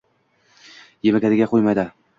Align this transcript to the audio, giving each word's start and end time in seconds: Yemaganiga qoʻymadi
Yemaganiga 1.11 1.51
qoʻymadi 1.55 1.91